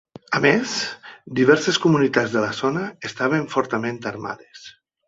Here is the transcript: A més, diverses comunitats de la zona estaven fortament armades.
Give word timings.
A 0.37 0.39
més, 0.45 0.71
diverses 1.41 1.79
comunitats 1.85 2.35
de 2.39 2.45
la 2.47 2.51
zona 2.63 2.89
estaven 3.13 3.47
fortament 3.57 4.07
armades. 4.17 4.69